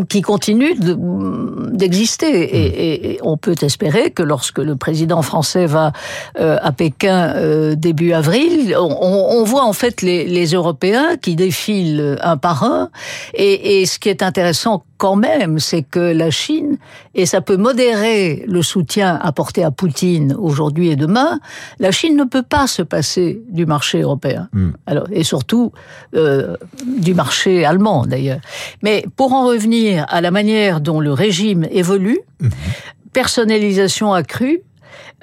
qui 0.08 0.22
continue 0.22 0.74
d'exister. 1.74 2.28
Et, 2.28 3.14
et, 3.14 3.20
on 3.24 3.38
peut 3.38 3.56
espérer 3.62 4.12
que 4.12 4.24
lorsque 4.24 4.60
le 4.60 4.76
président 4.76 5.22
français 5.22 5.66
va 5.66 5.92
euh, 6.40 6.58
à 6.62 6.72
Pékin 6.72 7.34
euh, 7.36 7.76
début 7.76 8.14
avril, 8.14 8.76
on, 8.78 8.84
on, 8.84 9.44
voit 9.44 9.64
en 9.64 9.74
fait 9.74 10.02
les, 10.02 10.26
les, 10.26 10.46
Européens 10.54 11.18
qui 11.22 11.36
défilent 11.36 12.18
un 12.22 12.38
par 12.38 12.64
un. 12.64 12.90
Et, 13.34 13.82
et 13.82 13.86
ce 13.86 14.00
qui 14.00 14.10
est 14.10 14.24
intéressant 14.24 14.84
quand 15.02 15.16
même, 15.16 15.58
c'est 15.58 15.82
que 15.82 16.14
la 16.14 16.30
Chine, 16.30 16.78
et 17.16 17.26
ça 17.26 17.42
peut 17.42 17.58
modérer 17.58 18.46
le 18.48 18.62
soutien 18.62 19.20
apporté 19.20 19.64
à 19.64 19.72
Poutine 19.72 20.36
aujourd'hui 20.38 20.92
et 20.92 20.96
demain, 20.96 21.40
la 21.80 21.92
Chine 21.92 22.16
ne 22.16 22.24
peut 22.24 22.44
pas 22.44 22.68
se 22.68 22.84
passer 22.84 23.42
du 23.50 23.66
marché 23.66 24.02
européen. 24.02 24.48
Hmm. 24.54 24.74
Alors, 24.86 25.08
et 25.12 25.24
surtout 25.24 25.72
euh, 26.14 26.56
du 26.86 27.16
marché 27.16 27.66
allemand 27.66 28.06
d'ailleurs. 28.06 28.42
Mais 28.84 29.04
pour 29.16 29.34
en 29.34 29.48
revenir 29.48 30.06
à 30.08 30.22
la 30.22 30.30
manière 30.30 30.82
dont 30.82 31.00
le 31.00 31.14
régime 31.14 31.66
évolue, 31.72 32.20
hmm. 32.40 32.50
personnalisation 33.12 34.14
accrue, 34.14 34.62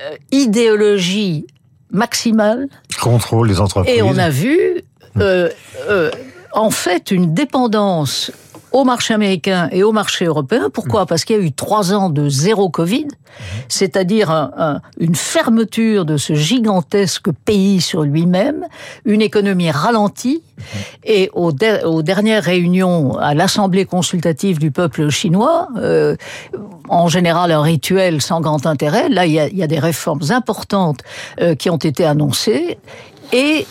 euh, 0.00 0.16
idéologie 0.32 1.46
maximale. 1.92 2.66
Contrôle 3.00 3.46
des 3.46 3.60
entreprises. 3.60 3.94
Et 3.94 4.02
on 4.02 4.18
a 4.18 4.28
vu, 4.28 4.58
hmm. 5.14 5.20
euh, 5.20 5.48
euh, 5.88 6.10
en 6.52 6.70
fait, 6.70 7.12
une 7.12 7.32
dépendance 7.32 8.32
au 8.72 8.84
marché 8.84 9.14
américain 9.14 9.68
et 9.72 9.82
au 9.82 9.92
marché 9.92 10.24
européen. 10.24 10.70
Pourquoi? 10.72 11.06
Parce 11.06 11.24
qu'il 11.24 11.36
y 11.36 11.38
a 11.38 11.42
eu 11.42 11.52
trois 11.52 11.92
ans 11.92 12.10
de 12.10 12.28
zéro 12.28 12.68
Covid, 12.68 13.08
c'est-à-dire 13.68 14.50
une 14.98 15.14
fermeture 15.14 16.04
de 16.04 16.16
ce 16.16 16.34
gigantesque 16.34 17.30
pays 17.44 17.80
sur 17.80 18.02
lui-même, 18.02 18.66
une 19.04 19.22
économie 19.22 19.70
ralentie, 19.70 20.42
et 21.04 21.30
aux, 21.34 21.52
dernières 21.52 22.42
réunions 22.42 23.16
à 23.16 23.34
l'Assemblée 23.34 23.84
consultative 23.84 24.58
du 24.58 24.70
peuple 24.70 25.08
chinois, 25.08 25.68
euh, 25.76 26.16
en 26.88 27.08
général 27.08 27.52
un 27.52 27.62
rituel 27.62 28.20
sans 28.20 28.40
grand 28.40 28.66
intérêt, 28.66 29.08
là 29.08 29.26
il 29.26 29.32
y 29.32 29.62
a, 29.62 29.66
des 29.66 29.78
réformes 29.78 30.20
importantes 30.30 31.00
euh, 31.40 31.54
qui 31.54 31.70
ont 31.70 31.76
été 31.76 32.04
annoncées, 32.04 32.78
et 33.32 33.66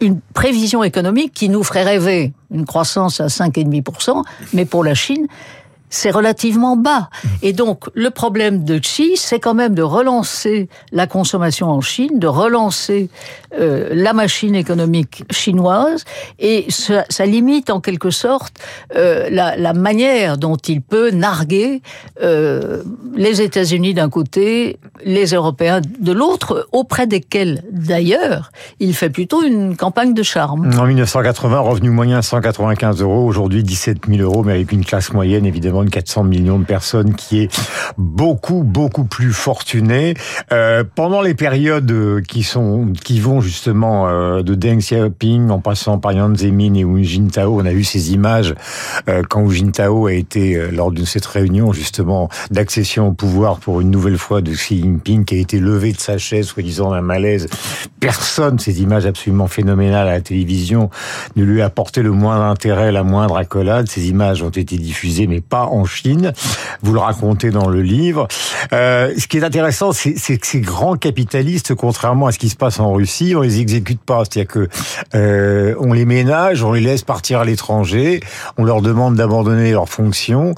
une 0.00 0.20
prévision 0.34 0.82
économique 0.82 1.32
qui 1.32 1.48
nous 1.48 1.62
ferait 1.62 1.84
rêver 1.84 2.32
une 2.50 2.66
croissance 2.66 3.20
à 3.20 3.26
5,5%, 3.26 4.22
mais 4.52 4.64
pour 4.64 4.84
la 4.84 4.94
Chine, 4.94 5.26
c'est 5.94 6.10
relativement 6.10 6.76
bas. 6.76 7.08
Et 7.42 7.52
donc, 7.52 7.84
le 7.94 8.10
problème 8.10 8.64
de 8.64 8.78
Xi, 8.78 9.12
c'est 9.16 9.38
quand 9.38 9.54
même 9.54 9.74
de 9.74 9.82
relancer 9.82 10.68
la 10.90 11.06
consommation 11.06 11.68
en 11.68 11.80
Chine, 11.80 12.18
de 12.18 12.26
relancer 12.26 13.08
euh, 13.60 13.90
la 13.92 14.12
machine 14.12 14.56
économique 14.56 15.22
chinoise, 15.30 16.04
et 16.40 16.66
ça, 16.68 17.04
ça 17.08 17.26
limite 17.26 17.70
en 17.70 17.80
quelque 17.80 18.10
sorte 18.10 18.54
euh, 18.96 19.28
la, 19.30 19.56
la, 19.56 19.72
manière 19.72 20.36
dont 20.36 20.56
il 20.56 20.82
peut 20.82 21.10
narguer 21.10 21.80
euh, 22.20 22.82
les 23.14 23.40
États-Unis 23.40 23.94
d'un 23.94 24.10
côté, 24.10 24.78
les 25.04 25.26
Européens 25.26 25.80
de 25.80 26.12
l'autre, 26.12 26.66
auprès 26.72 27.06
desquels, 27.06 27.62
d'ailleurs, 27.70 28.50
il 28.80 28.94
fait 28.94 29.10
plutôt 29.10 29.44
une 29.44 29.76
campagne 29.76 30.14
de 30.14 30.22
charme. 30.24 30.70
En 30.76 30.86
1980, 30.86 31.60
revenu 31.60 31.90
moyen 31.90 32.20
195 32.20 33.00
euros, 33.02 33.24
aujourd'hui 33.24 33.62
17 33.62 34.06
000 34.08 34.20
euros, 34.22 34.42
mais 34.42 34.54
avec 34.54 34.72
une 34.72 34.84
classe 34.84 35.12
moyenne 35.12 35.46
évidemment 35.46 35.83
400 35.90 36.24
millions 36.24 36.58
de 36.58 36.64
personnes, 36.64 37.14
qui 37.14 37.40
est 37.40 37.60
beaucoup 37.98 38.62
beaucoup 38.62 39.04
plus 39.04 39.32
fortunée. 39.32 40.14
Euh, 40.52 40.84
pendant 40.94 41.22
les 41.22 41.34
périodes 41.34 41.90
euh, 41.90 42.20
qui 42.20 42.42
sont 42.42 42.92
qui 43.04 43.20
vont 43.20 43.40
justement 43.40 44.08
euh, 44.08 44.42
de 44.42 44.54
Deng 44.54 44.78
Xiaoping 44.78 45.50
en 45.50 45.60
passant 45.60 45.98
par 45.98 46.12
Yang 46.12 46.38
Zemin 46.38 46.74
et 46.74 46.84
Hu 46.84 47.04
Jintao, 47.04 47.60
on 47.60 47.64
a 47.64 47.72
vu 47.72 47.84
ces 47.84 48.12
images 48.12 48.54
euh, 49.08 49.22
quand 49.28 49.48
Hu 49.48 49.54
Jintao 49.54 50.06
a 50.06 50.12
été 50.12 50.56
euh, 50.56 50.70
lors 50.70 50.92
de 50.92 51.04
cette 51.04 51.26
réunion 51.26 51.72
justement 51.72 52.28
d'accession 52.50 53.08
au 53.08 53.12
pouvoir 53.12 53.58
pour 53.58 53.80
une 53.80 53.90
nouvelle 53.90 54.18
fois 54.18 54.40
de 54.40 54.52
Xi 54.52 54.80
Jinping 54.80 55.24
qui 55.24 55.36
a 55.36 55.38
été 55.38 55.58
levé 55.58 55.92
de 55.92 56.00
sa 56.00 56.18
chaise 56.18 56.46
soi-disant 56.46 56.90
d'un 56.90 57.02
malaise. 57.02 57.46
Personne, 58.00 58.58
ces 58.58 58.82
images 58.82 59.06
absolument 59.06 59.46
phénoménales 59.46 60.08
à 60.08 60.12
la 60.12 60.20
télévision, 60.20 60.90
ne 61.36 61.44
lui 61.44 61.62
a 61.62 61.66
apporté 61.66 62.02
le 62.02 62.10
moindre 62.10 62.44
intérêt, 62.44 62.92
la 62.92 63.02
moindre 63.02 63.36
accolade. 63.36 63.88
Ces 63.88 64.08
images 64.08 64.42
ont 64.42 64.50
été 64.50 64.76
diffusées, 64.76 65.26
mais 65.26 65.40
pas 65.40 65.66
en 65.74 65.84
Chine. 65.84 66.32
Vous 66.82 66.92
le 66.92 67.00
racontez 67.00 67.50
dans 67.50 67.68
le 67.68 67.82
livre. 67.82 68.28
Euh, 68.72 69.12
ce 69.18 69.26
qui 69.26 69.38
est 69.38 69.44
intéressant, 69.44 69.92
c'est 69.92 70.14
que 70.38 70.46
ces 70.46 70.60
grands 70.60 70.96
capitalistes, 70.96 71.74
contrairement 71.74 72.26
à 72.26 72.32
ce 72.32 72.38
qui 72.38 72.48
se 72.48 72.56
passe 72.56 72.80
en 72.80 72.92
Russie, 72.92 73.34
on 73.36 73.42
les 73.42 73.60
exécute 73.60 74.00
pas. 74.00 74.22
C'est-à-dire 74.24 74.52
que 74.52 74.68
euh, 75.14 75.74
on 75.80 75.92
les 75.92 76.04
ménage, 76.04 76.62
on 76.62 76.72
les 76.72 76.80
laisse 76.80 77.02
partir 77.02 77.40
à 77.40 77.44
l'étranger, 77.44 78.20
on 78.56 78.64
leur 78.64 78.82
demande 78.82 79.16
d'abandonner 79.16 79.72
leurs 79.72 79.88
fonctions, 79.88 80.54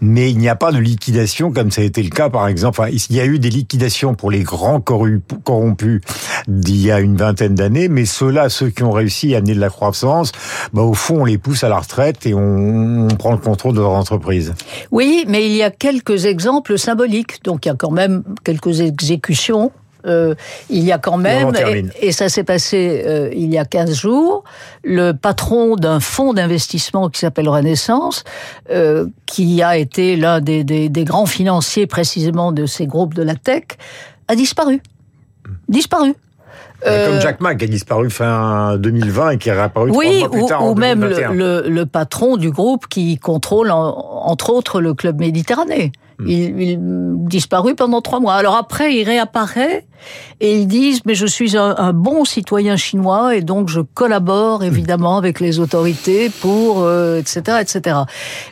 mais 0.00 0.30
il 0.30 0.38
n'y 0.38 0.48
a 0.48 0.56
pas 0.56 0.72
de 0.72 0.78
liquidation 0.78 1.52
comme 1.52 1.70
ça 1.70 1.82
a 1.82 1.84
été 1.84 2.02
le 2.02 2.10
cas, 2.10 2.30
par 2.30 2.48
exemple. 2.48 2.80
Enfin, 2.80 2.90
il 2.90 3.16
y 3.16 3.20
a 3.20 3.26
eu 3.26 3.38
des 3.38 3.50
liquidations 3.50 4.14
pour 4.14 4.30
les 4.30 4.42
grands 4.42 4.80
corrompus 4.80 6.00
d'il 6.48 6.80
y 6.80 6.90
a 6.90 7.00
une 7.00 7.16
vingtaine 7.16 7.54
d'années, 7.54 7.88
mais 7.88 8.04
ceux-là, 8.04 8.48
ceux 8.48 8.70
qui 8.70 8.82
ont 8.82 8.92
réussi 8.92 9.34
à 9.34 9.38
amener 9.38 9.54
de 9.54 9.60
la 9.60 9.70
croissance, 9.70 10.32
bah, 10.72 10.82
au 10.82 10.94
fond, 10.94 11.22
on 11.22 11.24
les 11.24 11.38
pousse 11.38 11.64
à 11.64 11.68
la 11.68 11.78
retraite 11.78 12.26
et 12.26 12.34
on, 12.34 13.08
on 13.10 13.16
prend 13.16 13.32
le 13.32 13.38
contrôle 13.38 13.74
de 13.74 13.80
leur 13.80 13.92
entreprise. 13.92 14.43
Oui, 14.90 15.24
mais 15.28 15.46
il 15.46 15.52
y 15.52 15.62
a 15.62 15.70
quelques 15.70 16.26
exemples 16.26 16.78
symboliques. 16.78 17.42
Donc 17.44 17.66
il 17.66 17.68
y 17.68 17.72
a 17.72 17.76
quand 17.76 17.90
même 17.90 18.22
quelques 18.44 18.80
exécutions 18.80 19.72
euh, 20.06 20.34
il 20.68 20.84
y 20.84 20.92
a 20.92 20.98
quand 20.98 21.16
même, 21.16 21.52
et, 22.00 22.12
ça 22.12 22.28
s'est 22.28 22.44
passé 22.44 23.04
euh, 23.06 23.30
il 23.34 23.52
y 23.52 23.58
a 23.58 23.64
15 23.64 23.94
jours, 23.94 24.44
le 24.82 25.12
patron 25.12 25.76
d'un 25.76 25.98
fonds 25.98 26.34
d'investissement 26.34 27.08
qui 27.08 27.20
s'appelle 27.20 27.48
Renaissance, 27.48 28.24
euh, 28.70 29.06
qui 29.26 29.62
a 29.62 29.78
été 29.78 30.16
l'un 30.16 30.40
des, 30.40 30.62
des, 30.62 30.88
des, 30.90 31.04
grands 31.04 31.26
financiers 31.26 31.86
précisément 31.86 32.52
de 32.52 32.66
ces 32.66 32.86
groupes 32.86 33.14
de 33.14 33.22
la 33.22 33.34
tech, 33.34 33.64
a 34.28 34.34
disparu. 34.34 34.82
Disparu. 35.68 36.14
Comme 36.84 37.20
Jack 37.20 37.40
Ma 37.40 37.54
qui 37.54 37.64
a 37.64 37.68
disparu 37.68 38.10
fin 38.10 38.76
2020 38.76 39.30
et 39.30 39.38
qui 39.38 39.48
est 39.48 39.52
réapparu 39.52 39.90
oui, 39.90 40.20
mois 40.20 40.30
plus 40.30 40.46
tard 40.46 40.66
ou, 40.66 40.72
ou 40.72 40.74
même 40.74 41.04
le, 41.04 41.64
le, 41.68 41.86
patron 41.86 42.36
du 42.36 42.50
groupe 42.50 42.86
qui 42.88 43.18
contrôle 43.18 43.70
entre 43.70 44.50
autres 44.50 44.80
le 44.80 44.94
club 44.94 45.18
Méditerranée. 45.18 45.92
Hmm. 46.18 46.28
Il, 46.28 46.60
il 46.60 46.78
disparu 47.26 47.74
pendant 47.74 48.00
trois 48.00 48.20
mois. 48.20 48.34
Alors 48.34 48.56
après, 48.56 48.94
il 48.94 49.04
réapparaît 49.04 49.86
et 50.40 50.58
ils 50.58 50.66
disent 50.66 51.00
mais 51.06 51.14
je 51.14 51.26
suis 51.26 51.56
un, 51.56 51.74
un, 51.78 51.92
bon 51.92 52.24
citoyen 52.24 52.76
chinois 52.76 53.36
et 53.36 53.40
donc 53.40 53.68
je 53.68 53.80
collabore 53.80 54.60
hmm. 54.60 54.64
évidemment 54.64 55.16
avec 55.16 55.40
les 55.40 55.60
autorités 55.60 56.28
pour 56.28 56.82
euh, 56.82 57.18
etc 57.18 57.58
etc. 57.60 58.00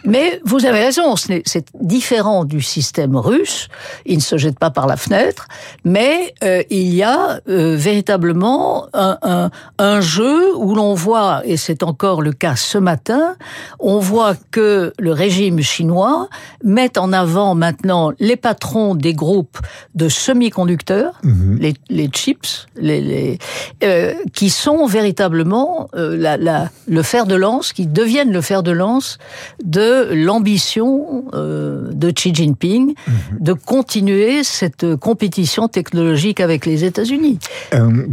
Mais 0.04 0.40
vous 0.44 0.64
avez 0.64 0.80
raison, 0.80 1.14
c'est 1.16 1.66
différent 1.80 2.44
du 2.44 2.62
système 2.62 3.16
russe. 3.16 3.68
Il 4.06 4.16
ne 4.16 4.22
se 4.22 4.36
jette 4.36 4.58
pas 4.58 4.70
par 4.70 4.86
la 4.86 4.96
fenêtre, 4.96 5.46
mais 5.84 6.34
euh, 6.42 6.62
il 6.70 6.94
y 6.94 7.02
a 7.02 7.40
euh, 7.48 7.76
véritablement 7.76 8.86
un, 8.94 9.18
un, 9.22 9.50
un 9.78 10.00
jeu 10.00 10.56
où 10.56 10.74
l'on 10.74 10.94
voit 10.94 11.42
et 11.44 11.56
c'est 11.56 11.82
encore 11.82 12.22
le 12.22 12.32
cas 12.32 12.56
ce 12.56 12.78
matin, 12.78 13.36
on 13.78 13.98
voit 13.98 14.34
que 14.50 14.92
le 14.98 15.12
régime 15.12 15.60
chinois 15.60 16.28
met 16.64 16.98
en 16.98 17.12
avant 17.12 17.51
maintenant 17.54 18.12
les 18.18 18.36
patrons 18.36 18.94
des 18.94 19.14
groupes 19.14 19.58
de 19.94 20.08
semi-conducteurs. 20.08 21.20
Mmh 21.22 21.32
Mhm. 21.32 21.58
les, 21.58 21.74
les, 21.90 22.08
chips, 22.08 22.66
les, 22.76 23.00
les 23.00 23.38
euh, 23.84 24.14
qui 24.32 24.50
sont 24.50 24.86
véritablement 24.86 25.88
euh, 25.94 26.16
la, 26.16 26.36
la, 26.36 26.70
le 26.86 27.02
fer 27.02 27.26
de 27.26 27.34
lance, 27.34 27.72
qui 27.72 27.86
deviennent 27.86 28.32
le 28.32 28.40
fer 28.40 28.62
de 28.62 28.70
lance 28.70 29.18
de 29.64 30.12
l'ambition 30.12 31.24
euh, 31.34 31.90
de 31.92 32.10
Xi 32.10 32.34
Jinping 32.34 32.94
mhm. 33.06 33.38
de 33.40 33.52
continuer 33.52 34.44
cette 34.44 34.96
compétition 34.96 35.68
technologique 35.68 36.40
avec 36.40 36.66
les 36.66 36.84
États-Unis. 36.84 37.38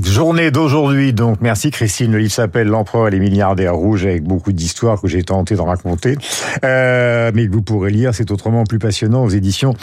Journée 0.03 0.51
d'aujourd'hui, 0.51 1.13
donc 1.13 1.37
merci 1.41 1.71
Christine. 1.71 2.11
Le 2.11 2.19
livre 2.19 2.31
s'appelle 2.31 2.67
L'empereur 2.67 3.07
et 3.07 3.11
les 3.11 3.19
milliardaires 3.19 3.75
rouges 3.75 4.05
avec 4.05 4.23
beaucoup 4.23 4.51
d'histoires 4.51 5.01
que 5.01 5.07
j'ai 5.07 5.23
tenté 5.23 5.55
de 5.55 5.61
raconter, 5.61 6.15
mais 6.63 7.47
que 7.47 7.51
vous 7.51 7.61
pourrez 7.61 7.91
lire. 7.91 8.13
C'est 8.13 8.31
autrement 8.31 8.63
plus 8.63 8.79
passionnant 8.79 9.23
éditions 9.29 9.73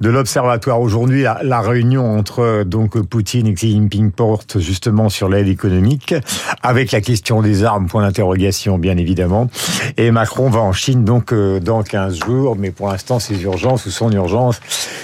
de 0.00 0.08
l'Observatoire. 0.08 0.80
Aujourd'hui, 0.80 1.22
la, 1.22 1.60
réunion 1.60 2.18
entre 2.18 2.64
donc 2.64 3.00
Poutine 3.02 3.46
et 3.46 3.54
Xi 3.54 3.72
Jinping 3.72 4.10
porte 4.10 4.58
justement 4.58 5.08
sur 5.08 5.28
l'aide 5.28 5.48
économique, 5.48 6.14
avec 6.62 6.92
la 6.92 7.00
question 7.00 7.42
des 7.42 7.64
armes, 7.64 7.86
point 7.86 8.02
d'interrogation 8.02 8.78
bien 8.78 8.96
évidemment. 8.96 9.48
Et 9.96 10.10
Macron 10.10 10.50
va 10.50 10.60
en 10.60 10.72
Chine 10.72 11.04
donc 11.04 11.32
dans 11.34 11.82
15 11.82 12.18
jours, 12.24 12.56
mais 12.56 12.70
pour 12.70 12.88
l'instant, 12.88 13.18
ses 13.18 13.42
urgences 13.42 13.86
ou 13.86 13.90
son 13.90 14.10
urgence, 14.12 14.60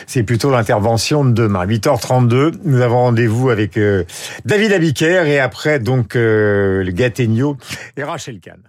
c'est 0.06 0.22
plutôt 0.22 0.50
l'intervention 0.50 1.24
de 1.24 1.32
demain. 1.32 1.66
8h32, 1.66 2.54
nous 2.64 2.80
avons 2.80 2.98
rendez-vous 3.04 3.50
avec 3.50 3.78
David 4.44 4.72
Abiker 4.72 5.26
et 5.26 5.38
après 5.38 5.78
donc 5.78 6.14
le 6.14 6.90
Gattegno 6.92 7.56
et 7.96 8.04
Rachel 8.04 8.40
Kahn. 8.40 8.60